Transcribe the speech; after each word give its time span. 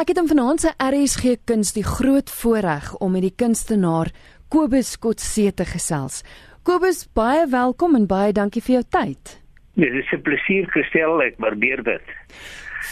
Ek 0.00 0.14
het 0.14 0.18
in 0.22 0.30
vanaand 0.30 0.62
se 0.62 0.70
RSG 0.80 1.34
Kuns 1.44 1.74
die 1.76 1.84
groot 1.84 2.30
voorreg 2.32 2.86
om 3.04 3.10
met 3.12 3.20
die 3.26 3.34
kunstenaar 3.36 4.08
Kobus 4.48 4.94
Kotse 4.96 5.50
te 5.52 5.66
gesels. 5.68 6.22
Kobus, 6.64 7.02
baie 7.12 7.42
welkom 7.52 7.98
en 7.98 8.06
baie 8.08 8.32
dankie 8.32 8.62
vir 8.64 8.78
jou 8.78 8.84
tyd. 8.96 9.34
Nee, 9.76 9.90
dit 9.92 10.00
is 10.00 10.12
'n 10.16 10.22
plesier 10.22 10.64
gestel, 10.72 11.20
ek 11.20 11.36
waardeer 11.36 11.82
dit. 11.84 12.06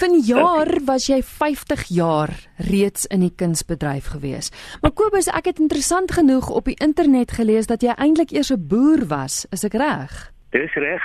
Vanjaar 0.00 0.68
was 0.84 1.06
jy 1.08 1.22
50 1.22 1.88
jaar 1.88 2.30
reeds 2.58 3.06
in 3.06 3.20
die 3.20 3.32
kunsbedryf 3.36 4.12
gewees. 4.12 4.52
Maar 4.82 4.92
Kobus, 4.92 5.28
ek 5.28 5.46
het 5.46 5.58
interessant 5.58 6.12
genoeg 6.12 6.50
op 6.50 6.64
die 6.64 6.76
internet 6.76 7.32
gelees 7.32 7.66
dat 7.66 7.80
jy 7.80 7.94
eintlik 7.96 8.32
eers 8.32 8.52
'n 8.52 8.68
boer 8.68 9.06
was, 9.08 9.46
is 9.50 9.64
ek 9.64 9.72
reg? 9.72 10.32
Dis 10.50 10.74
reg. 10.74 11.02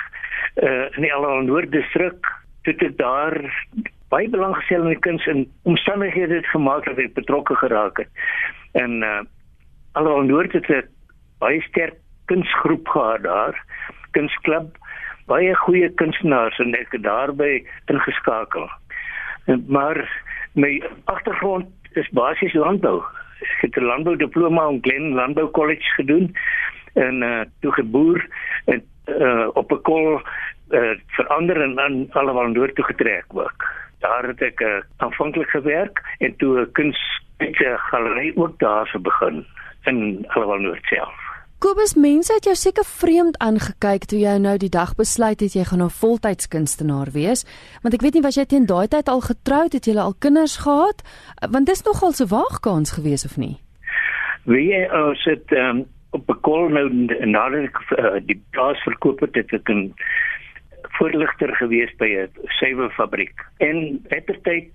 Uh 0.56 0.84
in 0.96 1.02
die 1.02 1.14
Alal 1.14 1.42
Noord 1.42 1.72
distrik 1.72 2.26
het 2.62 2.78
dit 2.78 2.98
daar 2.98 3.40
baie 4.14 4.30
belang 4.30 4.54
gestel 4.54 4.84
in 4.86 4.94
die 4.94 5.02
kuns 5.02 5.26
en 5.26 5.44
omstandighede 5.66 6.38
het 6.38 6.50
gemaak 6.52 6.86
dat 6.86 7.00
ek 7.02 7.16
betrokke 7.18 7.56
geraak 7.58 7.98
het. 8.04 8.10
En 8.78 9.02
uh 9.02 9.22
Alal 9.94 10.26
Noord 10.26 10.52
het 10.52 10.68
'n 10.70 10.88
baie 11.38 11.60
sterk 11.62 11.94
kunsgroep 12.26 12.88
gehad 12.88 13.22
daar, 13.22 13.54
kunsklub 14.10 14.74
baie 15.26 15.54
goeie 15.54 15.88
kunstenaars 16.00 16.58
en 16.58 16.74
ek 16.74 16.96
daarbey 17.02 17.66
ingeskakel. 17.86 18.68
Maar 19.66 20.02
my 20.54 20.82
agtergrond 21.04 21.66
is 21.92 22.08
basies 22.10 22.54
landbou. 22.54 23.02
Ek 23.40 23.60
het 23.60 23.76
'n 23.76 23.86
landboudiploma 23.90 24.62
aan 24.62 24.82
Glen 24.82 25.14
Landbou 25.14 25.50
College 25.50 25.90
gedoen 25.96 26.34
en 26.94 27.22
uh 27.22 27.44
toe 27.60 27.72
geboer 27.72 28.26
en 28.66 28.82
uh 29.06 29.48
op 29.54 29.72
'n 29.72 29.82
kol 29.82 30.20
uh, 30.70 30.94
verander 31.06 31.62
en 31.62 31.74
dan 31.74 32.06
almal 32.10 32.48
noord 32.48 32.74
toe 32.74 32.84
getrek 32.84 33.24
ook. 33.28 33.83
Daar 34.04 34.26
het 34.28 34.42
ek 34.44 34.60
uh, 34.60 34.80
aanvanklik 34.96 35.48
gewerk 35.56 36.02
en 36.18 36.36
toe 36.36 36.60
'n 36.60 36.72
kunsgalery 36.76 38.32
ook 38.36 38.58
daar 38.58 38.86
se 38.86 38.98
begin 38.98 39.46
in 39.84 40.26
almal 40.28 40.58
noord 40.58 40.84
self. 40.84 41.24
Kobus, 41.64 41.94
mense 41.94 42.32
het 42.34 42.44
jou 42.44 42.54
seker 42.54 42.84
vreemd 42.84 43.38
aangekyk 43.40 44.04
toe 44.04 44.18
jy 44.20 44.34
nou 44.36 44.58
die 44.60 44.68
dag 44.68 44.90
besluit 44.98 45.40
het 45.40 45.54
jy 45.56 45.64
gaan 45.64 45.82
'n 45.82 45.96
voltyds 46.00 46.48
kunstenaar 46.48 47.08
wees, 47.12 47.46
want 47.82 47.94
ek 47.94 48.02
weet 48.04 48.14
nie 48.14 48.26
was 48.26 48.36
jy 48.36 48.44
teen 48.44 48.66
daai 48.66 48.88
tyd 48.88 49.08
al 49.08 49.20
getroud 49.20 49.72
het, 49.72 49.86
jy 49.86 49.96
al 49.96 50.14
kinders 50.18 50.56
gehad, 50.56 51.00
want 51.50 51.66
dis 51.66 51.82
nogal 51.82 52.12
so 52.12 52.26
waagkans 52.26 52.92
gewees 52.92 53.24
of 53.24 53.36
nie? 53.36 53.56
Wie 54.44 54.68
jy 54.68 54.84
uh, 54.92 55.14
sit 55.14 55.52
um, 55.52 55.86
op 56.10 56.28
'n 56.28 56.40
kol 56.40 56.68
nou 56.68 56.88
nadat 57.24 57.64
ek 57.64 57.78
uh, 57.98 58.20
die 58.26 58.42
plaas 58.50 58.82
verkoop 58.84 59.20
het, 59.20 59.34
het 59.34 59.52
ek 59.52 59.68
'n 59.70 59.94
voorligter 60.98 61.56
gewees 61.56 61.92
by 61.98 62.08
'n 62.08 62.30
suiwerfabriek. 62.58 63.46
En 63.58 64.04
ettertyd 64.08 64.70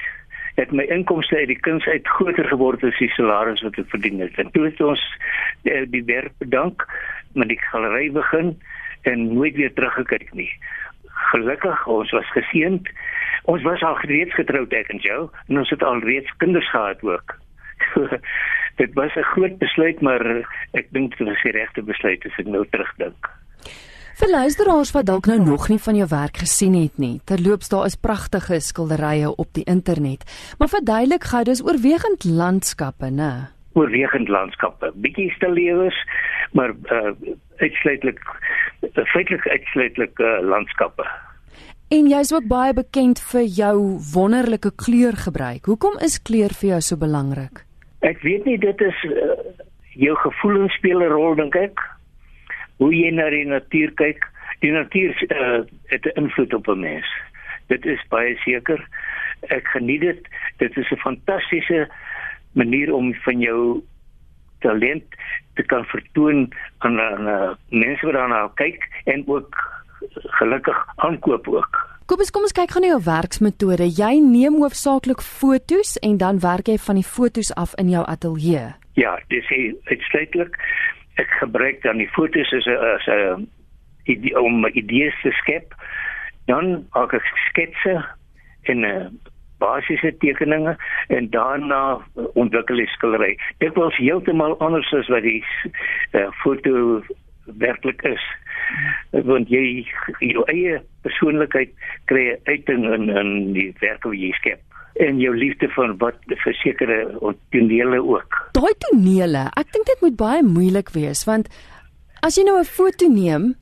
het 0.59 0.71
my 0.71 0.83
inkomste 0.91 1.37
uit 1.37 1.47
die 1.47 1.59
kuns 1.59 1.85
uit 1.87 2.07
groter 2.07 2.47
geword 2.51 2.83
as 2.83 2.97
die 2.99 3.11
salaris 3.15 3.63
wat 3.65 3.77
ek 3.79 3.89
verdien 3.93 4.19
het. 4.19 4.35
En 4.41 4.51
toe 4.51 4.65
het 4.65 4.81
ons 4.83 5.03
eh, 5.63 5.85
die 5.87 6.03
werk 6.03 6.35
bedank 6.43 6.85
met 7.33 7.47
die 7.47 7.61
galery 7.69 8.11
begin 8.11 8.57
en 9.07 9.33
nooit 9.33 9.55
weer 9.55 9.73
teruggekyk 9.73 10.33
nie. 10.33 10.51
Gelukkig 11.31 11.87
ons 11.87 12.11
was 12.11 12.31
geseënd. 12.35 12.89
Ons 13.43 13.63
was 13.63 13.83
al 13.83 13.99
reeds 14.11 14.35
getroud 14.35 14.73
ek 14.75 14.91
en 14.93 15.03
jou 15.03 15.21
en 15.47 15.63
ons 15.63 15.69
het 15.69 15.83
al 15.83 16.03
reeds 16.03 16.35
kinders 16.43 16.69
gehad 16.69 17.03
ook. 17.03 17.37
dit 18.81 18.93
was 18.93 19.15
'n 19.15 19.31
groot 19.33 19.57
besluit 19.57 20.01
maar 20.01 20.23
ek 20.71 20.87
dink 20.91 21.17
dit 21.17 21.27
was 21.27 21.41
die 21.43 21.55
regte 21.55 21.81
besluit 21.81 22.25
as 22.25 22.39
ek 22.39 22.47
nou 22.47 22.65
terugdink. 22.69 23.38
Vir 24.19 24.33
luisteraars 24.33 24.89
wat 24.91 25.05
dalk 25.07 25.29
nou 25.31 25.37
nog 25.39 25.69
nie 25.71 25.77
van 25.79 25.95
jou 25.95 26.05
werk 26.11 26.41
gesien 26.41 26.73
het 26.75 26.97
nie, 26.99 27.21
terloops 27.23 27.69
daar 27.71 27.85
is 27.87 27.95
pragtige 27.95 28.57
skilderye 28.59 29.29
op 29.31 29.47
die 29.55 29.63
internet. 29.63 30.25
Maar 30.59 30.67
verduidelik 30.73 31.23
gou, 31.29 31.39
dis 31.47 31.61
oorwegend 31.63 32.25
landskappe, 32.27 33.07
né? 33.15 33.29
Oorwegend 33.79 34.27
landskappe, 34.27 34.89
bietjie 34.99 35.29
stil 35.37 35.55
lewens, 35.55 35.95
maar 36.51 36.73
uh 36.91 37.13
uitsluitlik 37.63 38.19
uh, 38.81 39.05
feitelik 39.13 39.47
uitsluitlik 39.47 40.19
uh, 40.19 40.33
landskappe. 40.43 41.05
En 41.87 42.09
jy's 42.11 42.33
ook 42.35 42.47
baie 42.47 42.73
bekend 42.75 43.21
vir 43.31 43.47
jou 43.47 43.75
wonderlike 44.13 44.73
kleurgebruik. 44.75 45.67
Hoekom 45.71 45.95
is 46.03 46.19
kleur 46.19 46.51
vir 46.59 46.69
jou 46.73 46.81
so 46.81 46.99
belangrik? 46.99 47.63
Ek 48.03 48.19
weet 48.27 48.43
nie 48.47 48.57
dit 48.59 48.83
is 48.83 48.99
uh, 49.07 49.39
jou 49.95 50.15
gevoelens 50.25 50.75
speel 50.75 51.07
'n 51.07 51.11
rol 51.15 51.39
dink 51.39 51.55
ek 51.55 51.79
hoe 52.79 52.91
jy 52.95 53.11
na 53.15 53.29
die 53.29 53.45
natuur 53.47 53.93
kyk. 53.99 54.25
Die 54.63 54.71
natuur 54.71 55.15
uh, 55.31 55.61
het 55.91 56.05
'n 56.05 56.19
invloed 56.23 56.53
op 56.53 56.67
'n 56.67 56.79
mens. 56.79 57.07
Dit 57.67 57.85
is 57.85 58.01
baie 58.09 58.35
seker. 58.43 58.79
Ek 59.47 59.67
geniet 59.67 60.01
dit. 60.01 60.21
Dit 60.57 60.77
is 60.77 60.91
'n 60.91 61.03
fantastiese 61.05 61.87
manier 62.51 62.93
om 62.93 63.13
van 63.13 63.39
jou 63.39 63.83
talent 64.59 65.03
te 65.55 65.63
kan 65.63 65.85
vertoon 65.85 66.53
aan 66.77 66.99
aan 66.99 67.27
uh, 67.27 67.51
mense 67.69 68.05
wat 68.05 68.15
daarna 68.15 68.51
kyk 68.55 68.87
en 69.05 69.23
ook 69.27 69.55
gelukkig 70.39 70.85
aankoop 70.95 71.47
ook. 71.47 71.87
Kobus, 72.05 72.31
kom 72.31 72.41
ons 72.41 72.55
kyk 72.57 72.71
gou 72.71 72.81
na 72.81 72.87
jou 72.87 73.01
werksmetode. 73.05 73.85
Jy 73.85 74.19
neem 74.23 74.55
hoofsaaklik 74.63 75.21
fotos 75.21 75.97
en 76.01 76.17
dan 76.17 76.39
werk 76.39 76.67
jy 76.67 76.77
van 76.77 76.95
die 76.95 77.05
fotos 77.05 77.53
af 77.53 77.75
in 77.77 77.89
jou 77.89 78.05
ateljee. 78.05 78.71
Ja, 78.93 79.19
dis 79.27 79.51
uitsluitlik 79.83 80.57
ek 81.19 81.31
gebruik 81.41 81.81
dan 81.83 81.99
die 82.01 82.09
fotos 82.15 82.53
as 82.55 82.65
'n 82.65 82.77
as 82.95 83.07
'n 83.07 83.47
idee 84.05 84.41
om 84.41 84.65
idees 84.65 85.15
te 85.21 85.31
skep. 85.41 85.73
Dan 86.45 86.87
maak 86.93 87.13
ek 87.13 87.27
sketse 87.49 87.95
en 88.71 88.79
'n 88.79 88.85
uh, 88.85 89.09
basiese 89.59 90.17
tekeninge 90.17 90.77
en 91.07 91.29
daarna 91.29 91.99
ontwikkel 92.33 92.79
ek 92.79 92.89
skildery. 92.95 93.37
Dit 93.57 93.73
was 93.75 93.95
heeltemal 93.97 94.57
anders 94.59 94.93
as 94.93 95.07
wat 95.07 95.23
die 95.23 95.43
uh, 96.13 96.31
foto 96.43 97.03
werklik 97.45 98.01
is. 98.01 98.23
Want 99.11 99.49
jy 99.49 99.85
jou 100.19 100.43
eie 100.47 100.81
persoonlikheid 101.01 101.71
kry 102.05 102.37
uit 102.43 102.69
in 102.69 102.83
in 103.09 103.53
die 103.53 103.73
werk 103.79 104.03
wat 104.03 104.15
jy 104.15 104.31
skep 104.31 104.61
en 104.99 105.19
jou 105.19 105.33
liefde 105.35 105.69
vir 105.75 105.95
wat 106.01 106.17
versekerde 106.43 107.33
tonele 107.53 108.01
ook. 108.03 108.39
Daai 108.57 108.73
tonele, 108.83 109.47
ek 109.59 109.71
dink 109.75 109.87
dit 109.87 110.01
moet 110.05 110.17
baie 110.19 110.43
moeilik 110.43 110.91
wees 110.95 111.25
want 111.29 111.47
as 112.25 112.37
jy 112.37 112.43
nou 112.43 112.59
'n 112.59 112.67
foto 112.67 113.07
neem, 113.07 113.55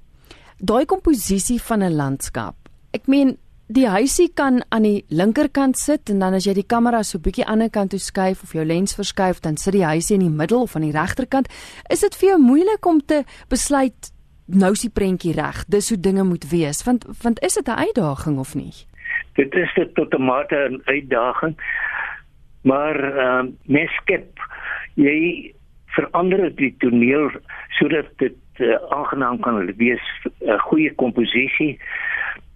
daai 0.59 0.85
komposisie 0.85 1.61
van 1.61 1.83
'n 1.83 1.95
landskap. 1.95 2.55
Ek 2.93 3.07
meen 3.07 3.37
die 3.67 3.87
huisie 3.87 4.29
kan 4.33 4.61
aan 4.69 4.83
die 4.83 5.05
linkerkant 5.09 5.77
sit 5.77 6.09
en 6.09 6.19
dan 6.19 6.33
as 6.33 6.45
jy 6.45 6.53
die 6.53 6.67
kamera 6.67 7.03
so 7.03 7.19
bietjie 7.19 7.45
aan 7.45 7.59
die 7.59 7.67
ander 7.67 7.69
kant 7.69 7.89
toe 7.91 7.99
skuif 7.99 8.43
of 8.43 8.53
jou 8.53 8.65
lens 8.65 8.95
verskuif, 8.95 9.41
dan 9.43 9.57
sit 9.57 9.73
die 9.73 9.85
huisie 9.85 10.15
in 10.15 10.23
die 10.23 10.37
middel 10.37 10.61
of 10.61 10.75
aan 10.75 10.87
die 10.87 10.95
regterkant. 10.95 11.47
Is 11.89 11.99
dit 11.99 12.15
vir 12.15 12.29
jou 12.29 12.39
moeilik 12.39 12.85
om 12.85 13.01
te 13.05 13.23
besluit 13.49 14.11
nou 14.47 14.71
is 14.71 14.81
die 14.81 14.89
prentjie 14.89 15.33
reg? 15.33 15.65
Dis 15.67 15.89
hoe 15.89 15.99
dinge 15.99 16.23
moet 16.23 16.49
wees. 16.49 16.83
Want 16.83 17.05
want 17.21 17.43
is 17.43 17.53
dit 17.53 17.67
'n 17.67 17.79
uitdaging 17.87 18.39
of 18.39 18.55
nie? 18.55 18.73
Dit 19.37 19.55
is 19.55 19.73
dit 19.73 19.93
tot 19.95 20.13
'n 20.13 20.23
mate 20.23 20.55
'n 20.55 20.81
uitdaging 20.85 21.55
maar 22.61 22.97
ehm 23.03 23.45
uh, 23.45 23.51
mens 23.65 23.91
skep 24.01 24.41
jy 24.93 25.53
verander 25.97 26.49
die 26.55 26.73
toneel 26.81 27.29
sodat 27.79 28.09
dit 28.17 28.37
uh, 28.59 28.75
aangenaam 28.89 29.39
kan 29.39 29.61
wees 29.77 30.03
'n 30.25 30.49
uh, 30.49 30.59
goeie 30.69 30.93
komposisie. 30.95 31.79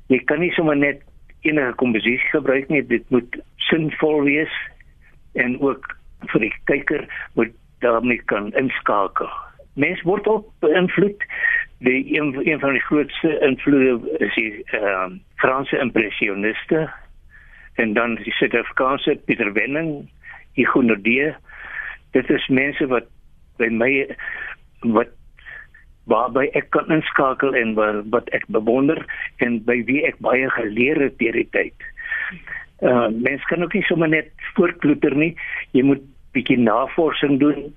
Jy 0.07 0.19
kan 0.25 0.39
nie 0.39 0.51
sommer 0.51 0.77
net 0.77 1.01
enige 1.41 1.73
komposisie 1.75 2.29
gebruik 2.33 2.69
nie 2.69 2.83
dit 2.87 3.05
moet 3.09 3.39
sinvol 3.57 4.23
wees 4.23 4.53
en 5.33 5.59
ook 5.61 5.97
vir 6.33 6.39
die 6.39 6.53
kyker 6.69 7.07
moet 7.33 7.53
daarmee 7.79 8.21
kan 8.25 8.53
inskakel 8.53 9.29
mens 9.73 10.01
word 10.01 10.27
ook 10.27 10.47
beïnvloed 10.59 11.23
die 11.81 12.17
een, 12.17 12.35
een 12.47 12.59
van 12.59 12.71
die 12.71 12.81
grootste 12.81 13.39
invloede 13.39 14.17
is 14.17 14.33
die 14.35 14.63
ehm 14.65 15.13
uh, 15.13 15.19
Franse 15.41 15.77
impressioniste 15.79 16.89
en 17.75 17.93
dan 17.93 18.15
die 18.15 18.33
Suid-Afrikaanse 18.33 19.15
Pieter 19.25 19.53
Wenning, 19.53 20.09
Hugo 20.53 20.81
Nordee. 20.81 21.33
Dit 22.11 22.29
is 22.29 22.47
mense 22.47 22.85
wat 22.87 23.07
by 23.57 23.69
my 23.71 23.91
wat 24.79 25.09
waarby 26.09 26.47
ek 26.57 26.69
kan 26.75 26.89
inskakel 26.91 27.55
en 27.55 27.73
wat, 27.77 28.03
wat 28.13 28.29
ek 28.35 28.45
bewonder 28.49 28.99
en 29.45 29.61
by 29.65 29.79
wie 29.87 30.01
ek 30.05 30.17
baie 30.25 30.49
geleer 30.57 30.99
het 31.01 31.17
deur 31.21 31.37
die 31.37 31.49
tyd. 31.55 31.87
Uh 32.81 33.07
mens 33.13 33.45
kan 33.49 33.63
ook 33.63 33.73
nie 33.77 33.85
sommer 33.89 34.09
net 34.09 34.31
voortkloeter 34.57 35.15
nie. 35.15 35.33
Jy 35.77 35.85
moet 35.85 36.05
bietjie 36.35 36.57
navorsing 36.59 37.39
doen 37.39 37.69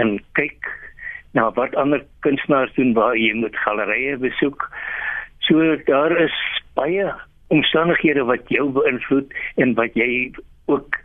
en 0.00 0.18
kyk 0.38 0.68
nou 1.32 1.52
wat 1.54 1.74
ander 1.74 2.04
kunstenaars 2.20 2.74
doen 2.74 2.92
waar 2.92 3.16
jy 3.16 3.32
moet 3.34 3.56
gallerye 3.56 4.16
besoek. 4.16 4.68
So 5.38 5.76
daar 5.86 6.16
is 6.18 6.34
baie 6.74 7.12
omstandighede 7.48 8.24
wat 8.24 8.48
jou 8.48 8.68
beïnvloed 8.70 9.32
en 9.56 9.74
wat 9.74 9.94
jy 9.94 10.32
ook 10.66 10.98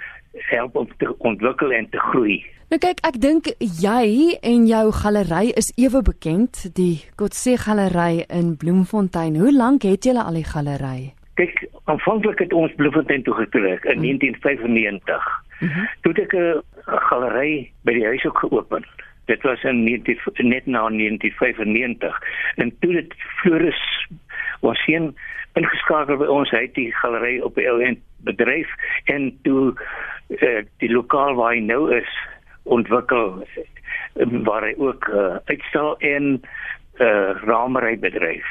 help 0.52 0.76
om 0.76 0.90
te 0.98 1.18
ontwikkel 1.18 1.72
en 1.72 1.90
te 1.90 2.00
groei. 2.12 2.44
Nou 2.70 2.80
kyk, 2.82 3.02
ek 3.06 3.18
dink 3.22 3.48
jy 3.62 4.38
en 4.42 4.66
jou 4.66 4.86
gallerij 4.98 5.52
is 5.62 5.70
ewe 5.78 6.02
bekend, 6.02 6.64
die 6.78 7.06
Kotse 7.16 7.54
gallerij 7.62 8.26
in 8.34 8.56
Bloemfontein. 8.58 9.38
Hoe 9.38 9.54
lank 9.54 9.86
het 9.86 10.04
julle 10.04 10.24
al 10.26 10.40
die 10.40 10.48
gallerij? 10.50 11.14
Kyk, 11.38 11.66
aanvanklik 11.92 12.42
het 12.42 12.54
ons 12.54 12.74
Bloemfontein 12.80 13.24
toe 13.24 13.36
getrek 13.38 13.86
in 13.86 14.02
hmm. 14.02 14.18
1995. 14.18 15.30
Mm 15.60 15.68
-hmm. 15.68 15.90
Toe 16.02 16.12
het 16.12 16.22
ek 16.26 16.34
'n 16.34 16.64
galery 17.10 17.72
by 17.82 17.94
die 17.94 18.06
huis 18.06 18.26
ook 18.26 18.38
geopen. 18.38 18.86
Dit 19.26 19.42
was 19.42 19.64
in 19.64 19.84
19, 19.84 20.20
net 20.36 20.66
na 20.66 20.88
1995 20.90 22.20
en 22.56 22.76
toe 22.80 22.92
dit 22.94 23.14
Floris 23.42 24.08
was 24.62 24.84
sien 24.84 25.16
ingeskakel 25.54 26.20
by 26.20 26.28
ons 26.32 26.52
uit 26.52 26.74
die 26.76 26.92
galery 27.02 27.40
op 27.40 27.56
die 27.56 27.68
ou 27.72 27.80
bedryf 28.26 28.72
en 29.12 29.30
toe 29.44 29.74
uh, 30.42 30.62
die 30.82 30.92
lokaal 30.92 31.36
waar 31.38 31.54
hy 31.54 31.62
nou 31.64 31.90
is 31.96 32.12
ontwikkel 32.64 33.44
waar 34.48 34.64
hy 34.66 34.74
ook 34.82 35.08
uh, 35.12 35.36
uitstal 35.46 35.98
en 36.00 36.40
uh, 36.40 37.06
eh, 37.06 37.42
ramery 37.44 37.98
bedryf. 38.00 38.48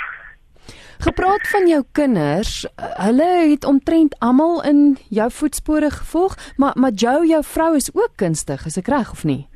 Gepraat 1.00 1.48
van 1.48 1.68
jou 1.68 1.80
kinders, 1.92 2.66
hulle 2.76 3.28
het 3.50 3.64
omtrent 3.64 4.16
almal 4.18 4.60
in 4.68 4.98
jou 5.08 5.30
voetspore 5.32 5.90
gevolg, 5.90 6.36
maar 6.56 6.76
maar 6.76 6.92
Jo, 6.94 7.24
jou 7.24 7.42
vrou 7.44 7.74
is 7.76 7.90
ook 7.94 8.12
kunstig, 8.16 8.66
is 8.66 8.76
ek 8.76 8.92
reg 8.92 9.10
of 9.10 9.24
nie? 9.24 9.46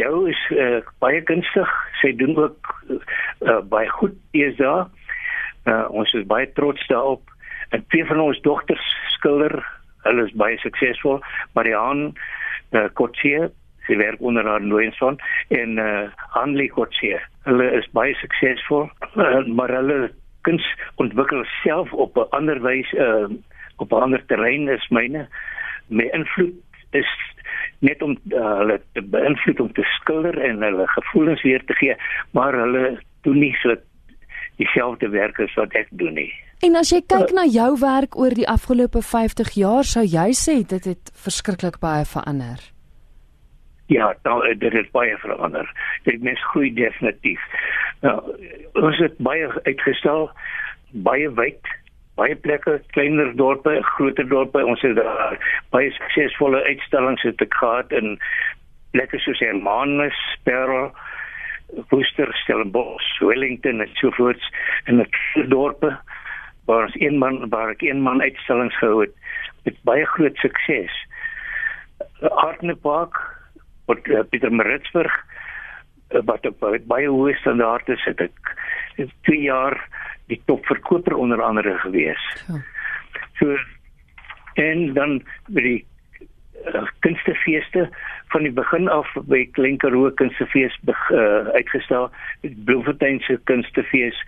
Jo 0.00 0.24
is 0.30 0.40
uh, 0.56 0.80
baie 1.04 1.20
kunstig. 1.28 1.70
Sy 2.00 2.14
doen 2.16 2.36
ook 2.38 2.72
uh, 2.88 3.60
baie 3.68 3.88
goed 3.98 4.16
hier 4.32 4.54
daar. 4.56 4.88
Uh, 5.68 5.86
ons 5.92 6.12
is 6.16 6.26
baie 6.30 6.48
trots 6.56 6.86
daarop. 6.88 7.22
En 7.70 7.84
twee 7.92 8.06
van 8.08 8.20
ons 8.20 8.40
dogters 8.46 8.86
skilder. 9.16 9.58
Hulle 10.06 10.24
is 10.28 10.36
baie 10.40 10.56
suksesvol. 10.64 11.20
Marianne 11.58 12.12
uh, 12.72 12.88
Kotse 12.96 13.50
sy 13.86 13.96
werk 13.98 14.20
onder 14.22 14.46
haar 14.46 14.62
Louison 14.62 15.18
en 15.48 15.78
uh, 15.82 16.08
Hanley 16.36 16.68
Kotse. 16.70 17.18
Hulle 17.48 17.68
is 17.78 17.88
baie 17.96 18.14
suksesvol, 18.20 18.88
uh, 19.16 19.42
maar 19.48 19.72
hulle 19.74 20.10
kuns 20.46 20.64
ontwikkel 21.02 21.44
self 21.60 21.92
op 21.92 22.16
'n 22.16 22.28
ander 22.36 22.60
wyse 22.62 22.96
uh, 22.96 23.28
op 23.76 23.92
'n 23.92 24.02
ander 24.06 24.22
terrein 24.26 24.68
is 24.68 24.88
myne. 24.88 25.26
My 25.88 26.06
invloed 26.12 26.54
is 26.92 27.10
net 27.86 28.02
om 28.04 28.16
uh, 28.32 28.40
hulle 28.60 28.80
te 28.92 29.02
beïnvloed 29.02 29.60
om 29.60 29.70
te 29.76 29.84
skilder 29.96 30.36
en 30.44 30.62
hulle 30.64 30.86
gevoelens 30.96 31.42
weer 31.42 31.64
te 31.64 31.76
gee, 31.78 31.96
maar 32.36 32.56
hulle 32.56 32.98
doen 33.24 33.40
nie 33.40 33.54
so 33.62 33.76
dieselfde 34.60 35.08
werk 35.08 35.40
as 35.40 35.54
wat 35.56 35.74
ek 35.78 35.88
doen 35.90 36.14
nie. 36.20 36.30
En 36.60 36.76
as 36.76 36.90
jy 36.92 37.00
kyk 37.08 37.32
na 37.32 37.46
jou 37.48 37.70
werk 37.80 38.18
oor 38.20 38.34
die 38.36 38.48
afgelope 38.48 39.00
50 39.00 39.54
jaar, 39.56 39.86
sou 39.88 40.04
jy 40.04 40.28
sê 40.36 40.60
dit 40.68 40.90
het 40.92 41.12
verskriklik 41.24 41.80
baie 41.80 42.04
verander. 42.04 42.60
Ja, 43.90 44.12
nou 44.28 44.42
dit 44.54 44.72
het 44.76 44.90
baie 44.92 45.16
verander. 45.18 45.66
Dit 46.04 46.20
mens 46.22 46.42
groei 46.52 46.68
definitief. 46.76 47.40
Nou, 48.04 48.18
ons 48.78 49.00
het 49.00 49.16
baie 49.18 49.48
uitgestel, 49.64 50.28
baie 51.08 51.32
wyd, 51.40 51.72
baie 52.20 52.36
plekke, 52.36 52.78
kleiner 52.94 53.32
dorpe, 53.36 53.78
groter 53.94 54.28
dorpe. 54.28 54.60
Ons 54.66 54.82
het 54.84 54.98
daar 54.98 55.38
baie 55.72 55.90
suksesvolle 55.96 56.60
uitstallings 56.68 57.24
het 57.24 57.44
gehad 57.56 57.92
in 57.96 58.18
plekke 58.92 59.20
soos 59.24 59.40
Hermanus, 59.40 60.18
Parel, 60.44 60.90
Worcester, 61.90 62.28
Stellenbosch, 62.42 63.08
Wellington 63.22 63.80
en 63.80 63.92
so 64.00 64.10
voort 64.18 64.42
in 64.90 65.00
die 65.00 65.46
dorpe 65.48 65.94
waar 66.68 66.88
ons 66.88 66.98
een 67.00 67.18
man 67.18 67.40
waar 67.50 67.72
ek 67.72 67.82
een 67.86 68.02
man 68.04 68.22
uitstallings 68.22 68.76
gehou 68.78 69.04
het 69.04 69.14
met 69.64 69.78
baie 69.88 70.06
groot 70.14 70.36
sukses. 70.42 70.92
Hartnepark 72.20 73.16
uh, 73.90 74.22
Pieter 74.30 74.52
Maritzburg 74.52 75.14
wat 76.26 76.46
op 76.46 76.62
uh, 76.66 76.78
baie 76.90 77.08
hoë 77.08 77.36
standaarde 77.40 77.96
sit 78.04 78.20
ek 78.20 78.54
2 79.28 79.42
jaar 79.46 79.78
die 80.30 80.40
topverkoper 80.46 81.16
onder 81.16 81.42
andere 81.42 81.76
gewees. 81.84 82.24
Ja. 82.48 82.60
So 83.38 83.56
en 84.60 84.92
dan 84.94 85.20
by 85.48 85.62
die 85.64 85.78
uh, 86.74 86.86
kunstefeeste 87.06 87.88
van 88.34 88.46
die 88.46 88.52
begin 88.54 88.88
af 88.92 89.08
by 89.30 89.44
Klinkerhoek 89.56 90.18
kunstefees 90.20 90.76
uh, 90.86 91.48
uitgestel, 91.56 92.10
Bloemfontein 92.66 93.20
se 93.26 93.38
kunstefees 93.50 94.18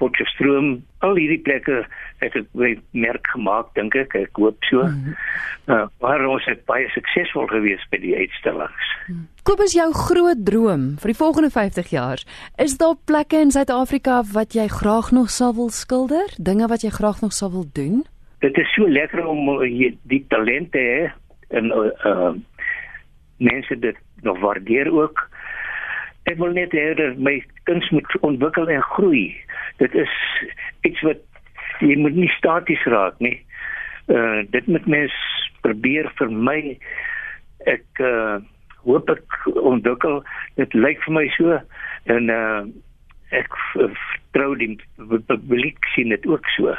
Potchefstroom, 0.00 0.74
al 1.04 1.18
hierdie 1.18 1.42
plekke 1.44 1.82
het 2.22 2.36
ek 2.38 2.46
merk 2.92 3.26
gemaak 3.34 3.72
dink 3.74 3.96
ek, 3.98 4.14
ek 4.14 4.40
hoop 4.40 4.70
so. 4.70 4.86
Mm 4.86 5.16
uh, 5.66 5.86
maar 6.00 6.24
ons 6.26 6.44
het 6.50 6.64
baie 6.66 6.88
suksesvol 6.94 7.46
gewees 7.50 7.82
by 7.92 8.00
die 8.02 8.14
uitstallings. 8.16 8.88
Mm. 9.06 9.26
Kobus 9.46 9.74
jou 9.76 9.88
groot 9.96 10.44
droom 10.46 10.86
vir 11.02 11.12
die 11.12 11.18
volgende 11.18 11.50
50 11.54 11.90
jaar, 11.94 12.22
is 12.62 12.76
daar 12.80 12.96
plekke 13.06 13.42
in 13.42 13.52
Suid-Afrika 13.54 14.22
wat 14.32 14.56
jy 14.58 14.68
graag 14.70 15.12
nog 15.14 15.30
sal 15.30 15.54
wil 15.58 15.70
skilder, 15.74 16.30
dinge 16.38 16.68
wat 16.70 16.86
jy 16.86 16.92
graag 16.94 17.22
nog 17.22 17.34
sal 17.36 17.52
wil 17.54 17.66
doen? 17.74 18.02
Dit 18.42 18.58
is 18.58 18.70
so 18.74 18.88
lekker 18.88 19.26
om 19.26 19.48
uh, 19.62 19.92
die 20.10 20.24
talente 20.28 20.78
hè 20.78 21.10
en 21.52 21.70
uh, 21.70 21.90
uh 22.06 22.32
mense 23.42 23.74
dit 23.82 23.96
nog 24.22 24.38
waardeer 24.38 24.86
ook. 24.94 25.18
Ek 26.30 26.38
wil 26.38 26.54
net 26.54 26.74
hê 26.76 26.92
dat 26.98 27.18
my 27.18 27.40
kuns 27.68 27.88
moet 27.90 28.18
ontwikkel 28.22 28.70
en 28.70 28.84
groei 28.94 29.32
dit 29.82 29.94
is 29.94 30.14
iets 30.86 31.00
wat 31.06 31.22
jy 31.82 31.96
moet 31.98 32.14
nie 32.14 32.30
staties 32.36 32.82
raak 32.90 33.18
nie. 33.24 33.38
Uh 34.06 34.42
dit 34.54 34.66
moet 34.70 34.86
mens 34.86 35.16
probeer 35.66 36.10
vir 36.18 36.30
my 36.30 36.60
ek 37.70 38.02
uh 38.02 38.38
hoop 38.86 39.10
ek 39.14 39.36
ontwikkel 39.62 40.22
dit 40.58 40.74
lyk 40.74 41.02
vir 41.06 41.16
my 41.18 41.26
so 41.36 41.58
en 42.14 42.30
uh 42.30 42.62
ek 43.32 43.54
vertrou 43.72 44.50
die 44.60 44.74
publiek 45.30 45.86
sien 45.94 46.12
dit 46.12 46.26
ook 46.28 46.48
so. 46.56 46.74